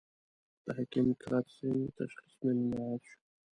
د 0.63 0.65
حکیم 0.77 1.07
کرت 1.21 1.45
سېنګ 1.55 1.81
تشخیص 1.97 2.35
مې 2.43 2.51
نن 2.57 2.67
را 2.73 2.79
ياد 2.91 3.01
شو. 3.09 3.15